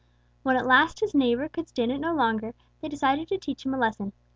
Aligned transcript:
"When 0.41 0.55
at 0.55 0.65
last 0.65 1.01
his 1.01 1.13
neighbors 1.13 1.51
could 1.53 1.67
stand 1.69 1.91
it 1.91 1.99
no 1.99 2.11
longer, 2.15 2.55
they 2.81 2.89
decided 2.89 3.27
to 3.27 3.37
teach 3.37 3.67
him 3.67 3.75
a 3.75 3.77
lesson. 3.77 4.13